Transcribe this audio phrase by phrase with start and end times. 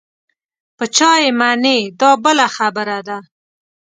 [0.77, 3.17] په چا یې منې دا بله خبره ده.